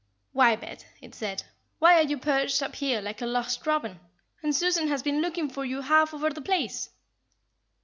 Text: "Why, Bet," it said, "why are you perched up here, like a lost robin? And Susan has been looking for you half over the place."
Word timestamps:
"Why, 0.31 0.55
Bet," 0.55 0.83
it 0.99 1.13
said, 1.13 1.43
"why 1.77 1.93
are 1.97 2.01
you 2.01 2.17
perched 2.17 2.63
up 2.63 2.73
here, 2.75 3.01
like 3.03 3.21
a 3.21 3.27
lost 3.27 3.67
robin? 3.67 3.99
And 4.41 4.55
Susan 4.55 4.87
has 4.87 5.03
been 5.03 5.21
looking 5.21 5.47
for 5.47 5.63
you 5.63 5.81
half 5.81 6.11
over 6.11 6.31
the 6.31 6.41
place." 6.41 6.89